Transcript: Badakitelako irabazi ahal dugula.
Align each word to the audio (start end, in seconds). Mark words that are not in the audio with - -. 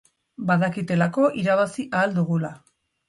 Badakitelako 0.51 1.27
irabazi 1.43 1.87
ahal 2.01 2.17
dugula. 2.17 2.51